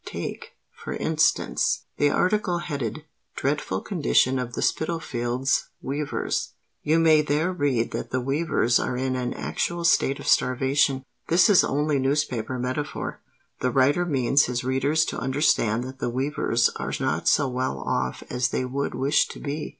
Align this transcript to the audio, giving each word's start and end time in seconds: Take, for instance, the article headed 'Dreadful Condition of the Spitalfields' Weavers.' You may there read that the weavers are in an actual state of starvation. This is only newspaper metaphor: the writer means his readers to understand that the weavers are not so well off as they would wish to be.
Take, 0.03 0.53
for 0.71 0.93
instance, 0.93 1.83
the 1.97 2.09
article 2.09 2.57
headed 2.57 3.03
'Dreadful 3.35 3.81
Condition 3.81 4.39
of 4.39 4.53
the 4.53 4.63
Spitalfields' 4.63 5.67
Weavers.' 5.79 6.53
You 6.81 6.97
may 6.97 7.21
there 7.21 7.53
read 7.53 7.91
that 7.91 8.09
the 8.09 8.19
weavers 8.19 8.79
are 8.79 8.97
in 8.97 9.15
an 9.15 9.31
actual 9.35 9.83
state 9.85 10.19
of 10.19 10.25
starvation. 10.27 11.05
This 11.27 11.51
is 11.51 11.63
only 11.63 11.99
newspaper 11.99 12.57
metaphor: 12.57 13.21
the 13.59 13.69
writer 13.69 14.03
means 14.07 14.45
his 14.45 14.63
readers 14.63 15.05
to 15.05 15.19
understand 15.19 15.83
that 15.83 15.99
the 15.99 16.09
weavers 16.09 16.69
are 16.77 16.93
not 16.99 17.27
so 17.27 17.47
well 17.47 17.77
off 17.77 18.23
as 18.27 18.49
they 18.49 18.65
would 18.65 18.95
wish 18.95 19.27
to 19.27 19.39
be. 19.39 19.69